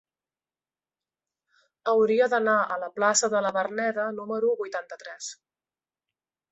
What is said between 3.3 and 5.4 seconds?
de la Verneda número vuitanta-tres.